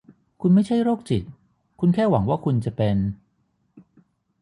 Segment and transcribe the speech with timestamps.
[0.41, 1.23] คุณไม่ใช่โรคจิต
[1.79, 2.97] คุณแค่หวังว่าคุณจะเป็น?